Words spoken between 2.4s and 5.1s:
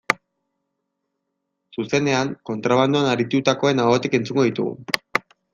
kontrabandoan aritutakoen ahotik entzungo ditugu.